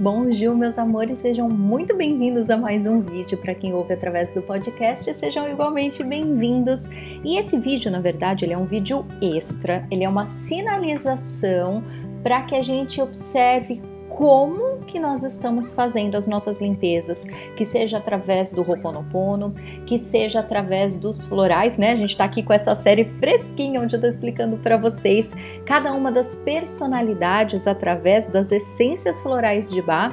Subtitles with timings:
[0.00, 4.40] Bonjour, meus amores, sejam muito bem-vindos a mais um vídeo para quem ouve através do
[4.40, 6.86] podcast, sejam igualmente bem-vindos.
[7.24, 11.82] E esse vídeo, na verdade, ele é um vídeo extra, ele é uma sinalização
[12.22, 13.82] para que a gente observe
[14.18, 17.24] como que nós estamos fazendo as nossas limpezas,
[17.56, 19.54] que seja através do Ho'oponopono,
[19.86, 21.92] que seja através dos florais, né?
[21.92, 25.32] A gente está aqui com essa série fresquinha onde eu estou explicando para vocês
[25.64, 30.12] cada uma das personalidades através das essências florais de Bach.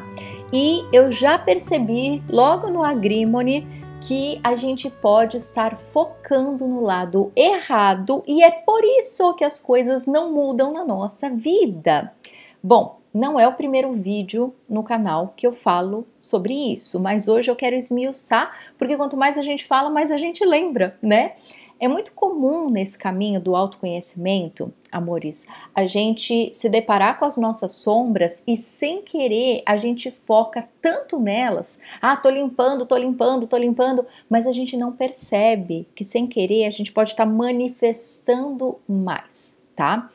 [0.54, 3.68] E eu já percebi logo no Agrimony
[4.01, 9.60] que a gente pode estar focando no lado errado e é por isso que as
[9.60, 12.14] coisas não mudam na nossa vida.
[12.62, 17.50] Bom, não é o primeiro vídeo no canal que eu falo sobre isso, mas hoje
[17.50, 21.32] eu quero esmiuçar, porque quanto mais a gente fala, mais a gente lembra, né?
[21.79, 27.73] É muito comum nesse caminho do autoconhecimento, amores, a gente se deparar com as nossas
[27.75, 31.79] sombras e sem querer a gente foca tanto nelas.
[32.02, 36.66] Ah, tô limpando, tô limpando, tô limpando, mas a gente não percebe que sem querer
[36.66, 40.09] a gente pode estar manifestando mais, tá?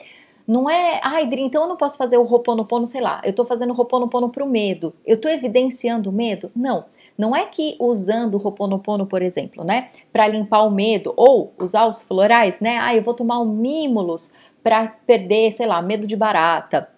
[0.47, 3.45] Não é, ai, Dri, então eu não posso fazer o Roponopono, sei lá, eu tô
[3.45, 4.93] fazendo o Roponopono pro medo.
[5.07, 6.51] Eu tô evidenciando o medo?
[6.55, 6.85] Não.
[7.17, 11.87] Não é que usando o Roponopono, por exemplo, né, para limpar o medo, ou usar
[11.87, 14.33] os florais, né, ah, eu vou tomar o Mimulus
[14.63, 16.89] para perder, sei lá, medo de barata,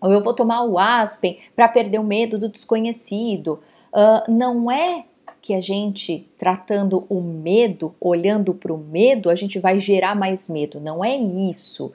[0.00, 3.60] ou eu vou tomar o Aspen para perder o medo do desconhecido.
[3.92, 5.04] Uh, não é
[5.42, 10.48] que a gente, tratando o medo, olhando para o medo, a gente vai gerar mais
[10.48, 10.80] medo.
[10.80, 11.92] Não é isso.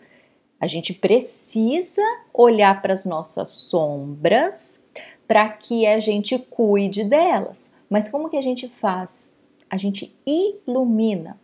[0.66, 2.02] A gente precisa
[2.34, 4.84] olhar para as nossas sombras
[5.28, 7.70] para que a gente cuide delas.
[7.88, 9.32] Mas como que a gente faz?
[9.70, 11.40] A gente ilumina.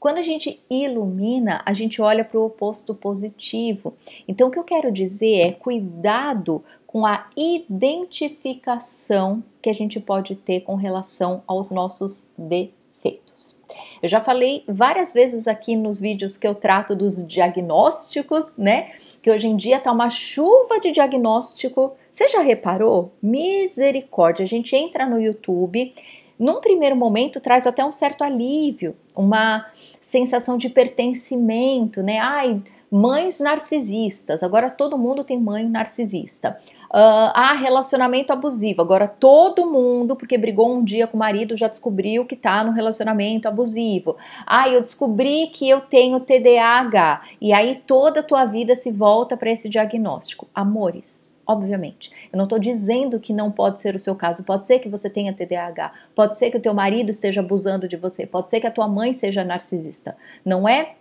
[0.00, 3.94] Quando a gente ilumina, a gente olha para o oposto positivo.
[4.26, 10.34] Então, o que eu quero dizer é cuidado com a identificação que a gente pode
[10.34, 13.53] ter com relação aos nossos defeitos.
[14.02, 18.92] Eu já falei várias vezes aqui nos vídeos que eu trato dos diagnósticos, né?
[19.22, 21.92] Que hoje em dia tá uma chuva de diagnóstico.
[22.10, 23.12] Você já reparou?
[23.22, 24.44] Misericórdia.
[24.44, 25.94] A gente entra no YouTube,
[26.38, 29.66] num primeiro momento traz até um certo alívio, uma
[30.00, 32.18] sensação de pertencimento, né?
[32.18, 34.42] Ai, mães narcisistas.
[34.42, 36.60] Agora todo mundo tem mãe narcisista.
[36.94, 38.80] Uh, ah, relacionamento abusivo.
[38.80, 42.70] Agora todo mundo, porque brigou um dia com o marido, já descobriu que tá no
[42.70, 44.16] relacionamento abusivo.
[44.46, 47.22] Ah, eu descobri que eu tenho TDAH.
[47.40, 50.46] E aí toda a tua vida se volta para esse diagnóstico.
[50.54, 52.12] Amores, obviamente.
[52.32, 54.44] Eu não estou dizendo que não pode ser o seu caso.
[54.44, 55.90] Pode ser que você tenha TDAH.
[56.14, 58.24] Pode ser que o teu marido esteja abusando de você.
[58.24, 60.16] Pode ser que a tua mãe seja narcisista.
[60.44, 60.94] Não é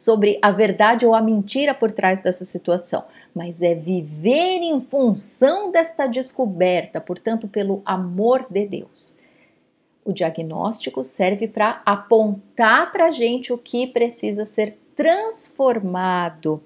[0.00, 5.70] sobre a verdade ou a mentira por trás dessa situação, mas é viver em função
[5.70, 9.18] desta descoberta, portanto, pelo amor de Deus.
[10.04, 16.62] O diagnóstico serve para apontar para a gente o que precisa ser transformado,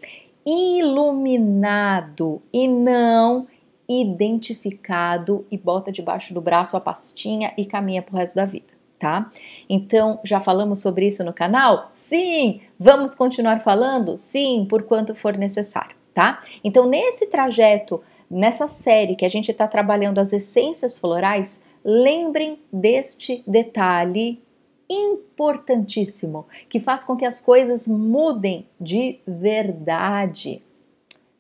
[0.47, 3.47] iluminado e não
[3.89, 8.74] identificado e bota debaixo do braço a pastinha e caminha para o resto da vida
[8.99, 9.31] tá?
[9.69, 11.89] Então, já falamos sobre isso no canal?
[11.95, 12.61] Sim!
[12.79, 14.17] Vamos continuar falando?
[14.17, 16.41] Sim, por quanto for necessário, tá?
[16.63, 23.43] Então, nesse trajeto, nessa série que a gente está trabalhando as essências florais, lembrem deste
[23.47, 24.43] detalhe
[24.89, 30.63] importantíssimo que faz com que as coisas mudem de verdade.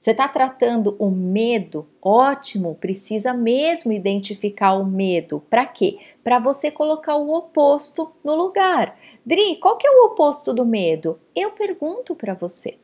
[0.04, 1.86] Você está tratando o medo?
[2.02, 5.42] Ótimo, precisa mesmo identificar o medo.
[5.48, 5.96] Para quê?
[6.22, 8.98] Para você colocar o oposto no lugar.
[9.24, 11.18] Dri, qual que é o oposto do medo?
[11.34, 12.76] Eu pergunto para você.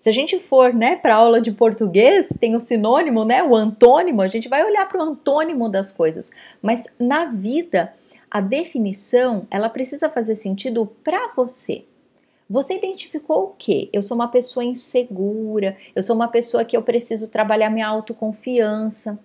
[0.00, 4.20] Se a gente for, né, para aula de português, tem o sinônimo, né, o antônimo,
[4.20, 6.32] a gente vai olhar para o antônimo das coisas.
[6.60, 7.94] Mas na vida,
[8.28, 11.84] a definição, ela precisa fazer sentido para você.
[12.48, 13.88] Você identificou o que?
[13.92, 19.18] Eu sou uma pessoa insegura, eu sou uma pessoa que eu preciso trabalhar minha autoconfiança.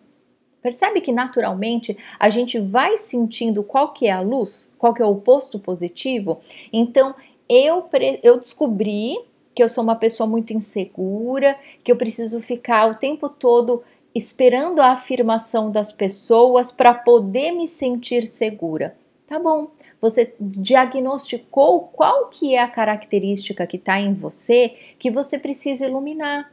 [0.61, 5.05] Percebe que naturalmente a gente vai sentindo qual que é a luz, qual que é
[5.05, 6.39] o oposto positivo?
[6.71, 7.15] Então,
[7.47, 7.89] eu,
[8.23, 9.17] eu descobri
[9.55, 13.83] que eu sou uma pessoa muito insegura, que eu preciso ficar o tempo todo
[14.13, 18.97] esperando a afirmação das pessoas para poder me sentir segura.
[19.27, 19.69] Tá bom,
[20.01, 26.51] você diagnosticou qual que é a característica que está em você que você precisa iluminar.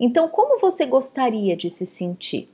[0.00, 2.48] Então, como você gostaria de se sentir?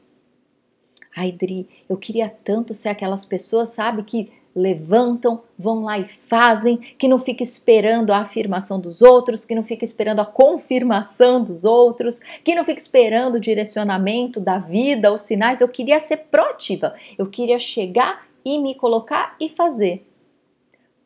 [1.16, 6.76] Ai, Dri, eu queria tanto ser aquelas pessoas, sabe, que levantam, vão lá e fazem,
[6.76, 11.64] que não fica esperando a afirmação dos outros, que não fica esperando a confirmação dos
[11.64, 15.60] outros, que não fica esperando o direcionamento da vida, os sinais.
[15.60, 20.07] Eu queria ser proativa, eu queria chegar e me colocar e fazer.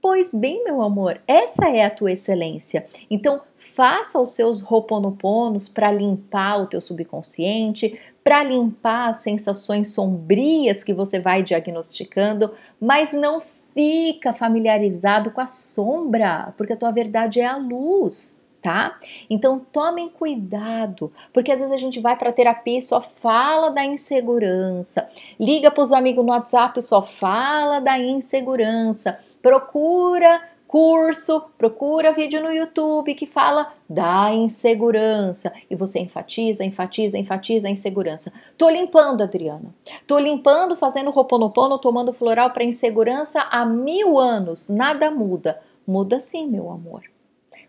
[0.03, 2.85] Pois bem, meu amor, essa é a tua excelência.
[3.09, 10.83] Então, faça os seus roponoponos para limpar o teu subconsciente, para limpar as sensações sombrias
[10.83, 13.41] que você vai diagnosticando, mas não
[13.73, 18.43] fica familiarizado com a sombra, porque a tua verdade é a luz.
[18.61, 18.97] Tá?
[19.29, 23.85] Então tomem cuidado, porque às vezes a gente vai para terapia e só fala da
[23.85, 30.41] insegurança, liga para os amigos no WhatsApp e só fala da insegurança procura
[30.73, 37.71] curso, procura vídeo no YouTube que fala da insegurança e você enfatiza, enfatiza, enfatiza a
[37.71, 38.33] insegurança.
[38.57, 39.75] Tô limpando, Adriana.
[40.07, 44.71] Tô limpando, fazendo roponopono, tomando floral para insegurança há mil anos.
[44.71, 45.61] Nada muda.
[45.87, 47.03] Muda sim, meu amor.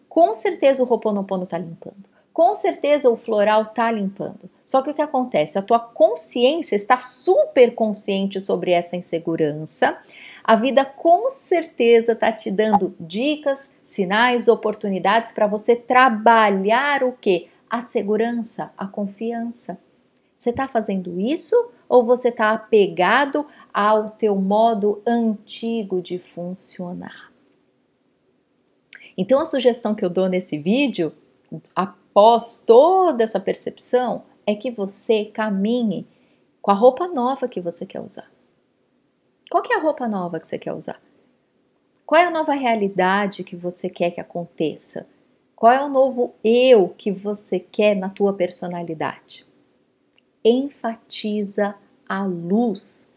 [0.07, 2.13] Com certeza o roponopono tá limpando.
[2.31, 4.49] Com certeza o floral tá limpando.
[4.63, 5.57] Só que o que acontece?
[5.57, 9.99] A tua consciência está super consciente sobre essa insegurança
[10.43, 17.47] a vida com certeza está te dando dicas, sinais, oportunidades para você trabalhar o que?
[17.69, 19.77] A segurança, a confiança.
[20.35, 21.55] Você está fazendo isso
[21.87, 27.31] ou você está apegado ao teu modo antigo de funcionar?
[29.17, 31.13] Então a sugestão que eu dou nesse vídeo,
[31.73, 36.05] após toda essa percepção, é que você caminhe
[36.61, 38.32] com a roupa nova que você quer usar.
[39.53, 40.99] Qual é a roupa nova que você quer usar?
[42.07, 45.05] Qual é a nova realidade que você quer que aconteça?
[45.55, 49.45] Qual é o novo eu que você quer na tua personalidade?
[50.43, 51.75] Enfatiza
[52.09, 53.07] a luz.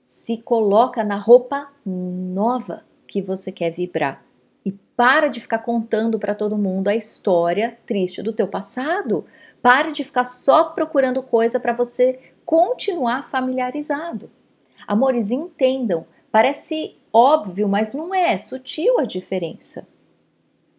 [0.00, 4.22] Se coloca na roupa nova que você quer vibrar
[4.64, 9.26] e para de ficar contando para todo mundo a história triste do teu passado.
[9.60, 14.30] Pare de ficar só procurando coisa para você continuar familiarizado.
[14.86, 19.86] Amores, entendam, parece óbvio, mas não é, é sutil a diferença.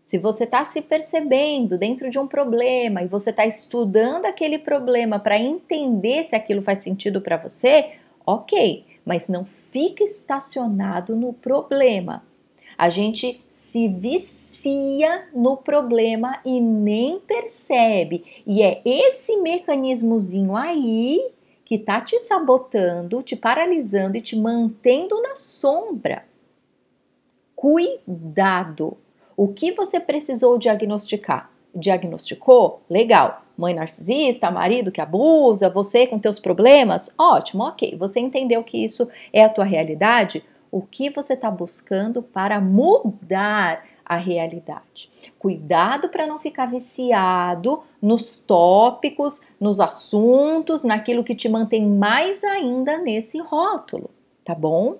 [0.01, 5.19] Se você está se percebendo dentro de um problema e você está estudando aquele problema
[5.19, 7.95] para entender se aquilo faz sentido para você,
[8.25, 12.23] ok, mas não fique estacionado no problema.
[12.77, 18.23] A gente se vicia no problema e nem percebe.
[18.45, 21.31] E é esse mecanismozinho aí
[21.67, 26.23] que está te sabotando, te paralisando e te mantendo na sombra.
[27.53, 28.97] Cuidado!
[29.35, 31.51] O que você precisou diagnosticar?
[31.75, 32.83] Diagnosticou?
[32.89, 33.43] Legal.
[33.57, 37.09] Mãe narcisista, marido que abusa, você com teus problemas?
[37.17, 37.97] Ótimo, ok.
[37.97, 40.45] Você entendeu que isso é a tua realidade?
[40.71, 45.09] O que você está buscando para mudar a realidade.
[45.37, 52.97] Cuidado para não ficar viciado nos tópicos, nos assuntos, naquilo que te mantém mais ainda
[52.99, 54.09] nesse rótulo,
[54.45, 54.95] tá bom?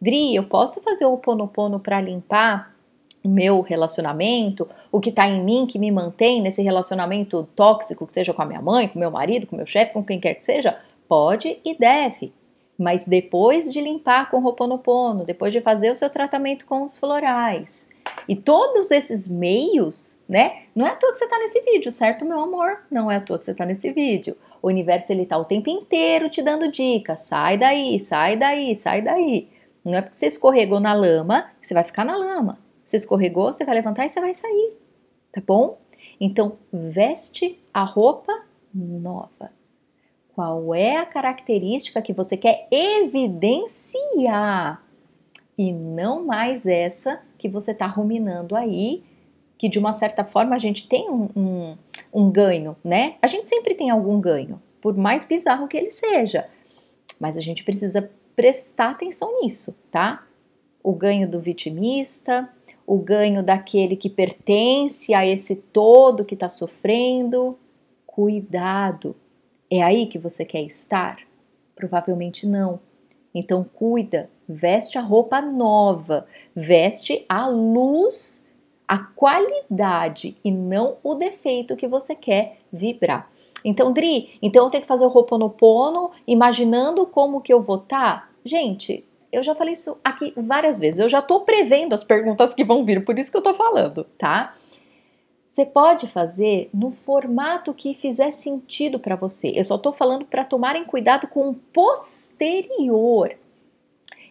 [0.00, 2.74] Dri, eu posso fazer o ponopono para limpar
[3.22, 8.12] o meu relacionamento, o que está em mim que me mantém nesse relacionamento tóxico, que
[8.12, 10.42] seja com a minha mãe, com meu marido, com meu chefe, com quem quer que
[10.42, 10.78] seja?
[11.06, 12.32] Pode e deve.
[12.78, 16.96] Mas depois de limpar com o Ho'oponopono, depois de fazer o seu tratamento com os
[16.96, 17.89] florais,
[18.30, 20.62] e todos esses meios, né?
[20.72, 22.84] Não é à toa que você está nesse vídeo, certo, meu amor?
[22.88, 24.36] Não é à toa que você está nesse vídeo.
[24.62, 27.22] O universo ele tá o tempo inteiro te dando dicas.
[27.22, 29.48] Sai daí, sai daí, sai daí.
[29.84, 32.56] Não é porque você escorregou na lama que você vai ficar na lama.
[32.84, 34.74] Você escorregou, você vai levantar e você vai sair.
[35.32, 35.80] Tá bom?
[36.20, 39.50] Então, veste a roupa nova.
[40.36, 43.68] Qual é a característica que você quer evidenciar?
[45.60, 49.04] E não mais essa que você está ruminando aí,
[49.58, 51.76] que de uma certa forma a gente tem um, um,
[52.14, 53.16] um ganho, né?
[53.20, 56.48] A gente sempre tem algum ganho, por mais bizarro que ele seja,
[57.18, 60.26] mas a gente precisa prestar atenção nisso, tá?
[60.82, 62.48] O ganho do vitimista,
[62.86, 67.58] o ganho daquele que pertence a esse todo que está sofrendo.
[68.06, 69.14] Cuidado!
[69.70, 71.18] É aí que você quer estar?
[71.76, 72.80] Provavelmente não.
[73.34, 78.44] Então cuida, veste a roupa nova, veste a luz,
[78.86, 83.30] a qualidade e não o defeito que você quer vibrar.
[83.64, 88.22] Então, Dri, então eu tenho que fazer o Roponopono imaginando como que eu vou estar?
[88.22, 88.28] Tá?
[88.44, 90.98] Gente, eu já falei isso aqui várias vezes.
[90.98, 94.04] Eu já tô prevendo as perguntas que vão vir, por isso que eu tô falando,
[94.18, 94.56] tá?
[95.50, 99.52] Você pode fazer no formato que fizer sentido para você.
[99.54, 103.34] Eu só tô falando para tomarem cuidado com o posterior.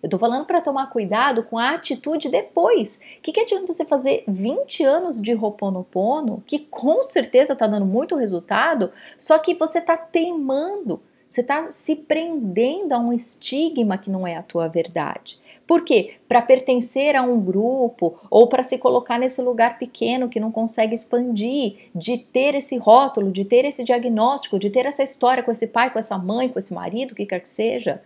[0.02, 3.00] Eu tô falando para tomar cuidado com a atitude depois.
[3.18, 7.86] O que, que adianta você fazer 20 anos de Roponopono, que com certeza tá dando
[7.86, 14.10] muito resultado, só que você tá teimando, você tá se prendendo a um estigma que
[14.10, 15.40] não é a tua verdade.
[15.70, 16.16] Por quê?
[16.28, 20.96] Para pertencer a um grupo ou para se colocar nesse lugar pequeno que não consegue
[20.96, 25.68] expandir, de ter esse rótulo, de ter esse diagnóstico, de ter essa história com esse
[25.68, 28.02] pai, com essa mãe, com esse marido, o que quer que seja.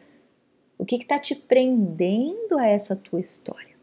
[0.78, 3.76] O que está te prendendo a essa tua história?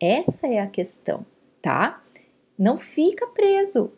[0.00, 1.26] Essa é a questão,
[1.60, 2.02] tá?
[2.58, 3.92] Não fica preso.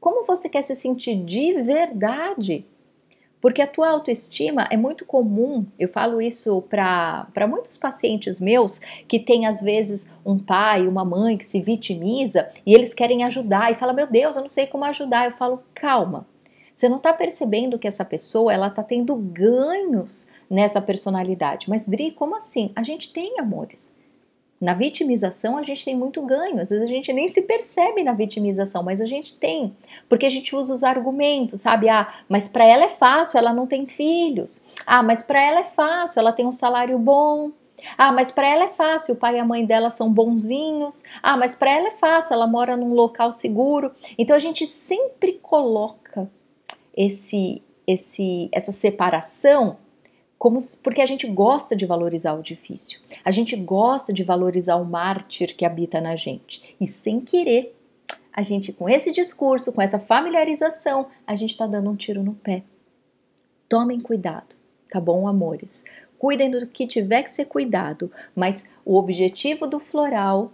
[0.00, 2.64] Como você quer se sentir de verdade?
[3.40, 9.20] Porque a tua autoestima é muito comum, eu falo isso para muitos pacientes meus que
[9.20, 13.76] têm às vezes um pai, uma mãe que se vitimiza e eles querem ajudar e
[13.76, 15.26] fala: Meu Deus, eu não sei como ajudar.
[15.26, 16.26] Eu falo: Calma,
[16.74, 21.68] você não está percebendo que essa pessoa ela está tendo ganhos nessa personalidade.
[21.68, 22.72] Mas Dri, como assim?
[22.74, 23.94] A gente tem amores.
[24.60, 28.12] Na vitimização a gente tem muito ganho, às vezes a gente nem se percebe na
[28.12, 29.76] vitimização, mas a gente tem,
[30.08, 31.90] porque a gente usa os argumentos, sabe?
[31.90, 34.64] Ah, mas para ela é fácil, ela não tem filhos.
[34.86, 37.50] Ah, mas para ela é fácil, ela tem um salário bom.
[37.98, 41.04] Ah, mas para ela é fácil, o pai e a mãe dela são bonzinhos.
[41.22, 43.92] Ah, mas para ela é fácil, ela mora num local seguro.
[44.16, 46.30] Então a gente sempre coloca
[46.96, 49.76] esse esse essa separação
[50.46, 53.00] como porque a gente gosta de valorizar o difícil.
[53.24, 56.76] A gente gosta de valorizar o mártir que habita na gente.
[56.80, 57.76] E sem querer,
[58.32, 62.32] a gente com esse discurso, com essa familiarização, a gente está dando um tiro no
[62.32, 62.62] pé.
[63.68, 64.54] Tomem cuidado,
[64.88, 65.82] tá bom, amores?
[66.16, 70.52] Cuidem do que tiver que ser cuidado, mas o objetivo do floral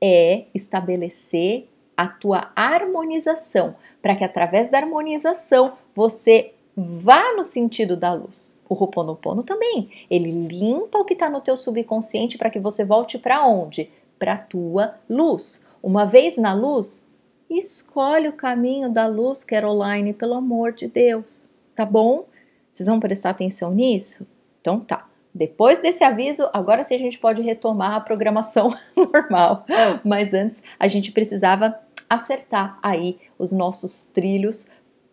[0.00, 8.14] é estabelecer a tua harmonização, para que através da harmonização você vá no sentido da
[8.14, 8.55] luz.
[8.68, 13.18] O Ho'oponopono também, ele limpa o que está no teu subconsciente para que você volte
[13.18, 13.90] para onde?
[14.18, 15.64] Para a tua luz.
[15.82, 17.06] Uma vez na luz,
[17.48, 22.24] escolhe o caminho da luz, Caroline, pelo amor de Deus, tá bom?
[22.70, 24.26] Vocês vão prestar atenção nisso?
[24.60, 25.08] Então tá.
[25.32, 29.66] Depois desse aviso, agora sim a gente pode retomar a programação normal.
[30.02, 34.66] Mas antes a gente precisava acertar aí os nossos trilhos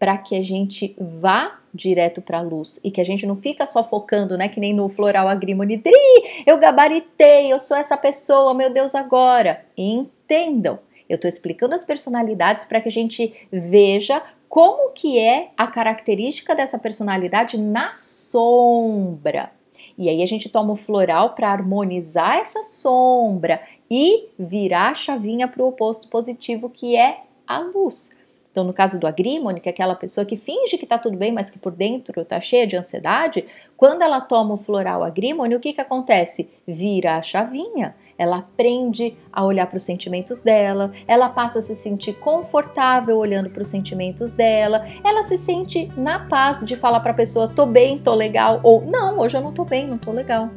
[0.04, 3.66] para que a gente vá direto para a luz e que a gente não fica
[3.66, 5.82] só focando, né, que nem no floral agrimony,
[6.46, 9.64] eu gabaritei, eu sou essa pessoa, meu Deus, agora.
[9.78, 10.78] Entendam.
[11.08, 16.54] Eu estou explicando as personalidades para que a gente veja como que é a característica
[16.54, 19.52] dessa personalidade na sombra.
[19.98, 25.48] E aí a gente toma o floral para harmonizar essa sombra e virar a chavinha
[25.48, 28.12] para o oposto positivo, que é a luz.
[28.54, 31.32] Então, no caso do agrimony, que é aquela pessoa que finge que está tudo bem,
[31.32, 33.44] mas que por dentro está cheia de ansiedade,
[33.76, 36.48] quando ela toma o floral agrimony, o que, que acontece?
[36.66, 37.96] Vira a chavinha.
[38.16, 43.50] Ela aprende a olhar para os sentimentos dela, ela passa a se sentir confortável olhando
[43.50, 47.66] para os sentimentos dela, ela se sente na paz de falar para a pessoa: tô
[47.66, 50.48] bem, tô legal, ou não, hoje eu não tô bem, não tô legal.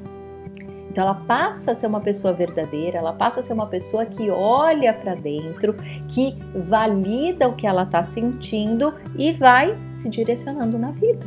[0.96, 4.30] Então ela passa a ser uma pessoa verdadeira, ela passa a ser uma pessoa que
[4.30, 5.74] olha para dentro,
[6.08, 11.20] que valida o que ela está sentindo e vai se direcionando na vida.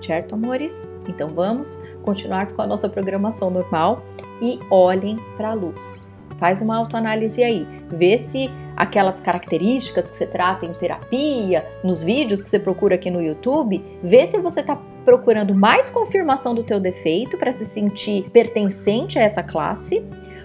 [0.00, 0.88] Certo, amores?
[1.08, 4.04] Então vamos continuar com a nossa programação normal
[4.40, 6.06] e olhem para a luz.
[6.38, 12.40] Faz uma autoanálise aí, vê se aquelas características que você trata em terapia, nos vídeos
[12.40, 16.80] que você procura aqui no YouTube, vê se você está procurando mais confirmação do teu
[16.80, 20.04] defeito para se sentir pertencente a essa classe,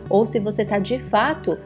[0.10, 1.58] ou se você está de fato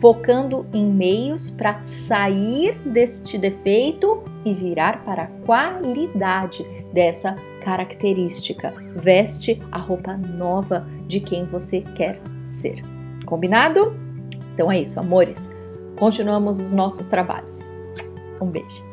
[0.00, 8.74] focando em meios para sair deste defeito e virar para a qualidade dessa característica.
[8.96, 12.82] Veste a roupa nova de quem você quer ser.
[13.24, 13.94] Combinado?
[14.54, 15.48] Então é isso, amores.
[15.96, 17.70] Continuamos os nossos trabalhos.
[18.40, 18.91] Um beijo.